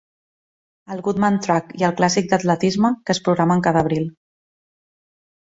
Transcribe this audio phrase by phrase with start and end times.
[0.95, 4.11] El Woodman Track i el Clàssic d'atletisme, que es programen cada abril.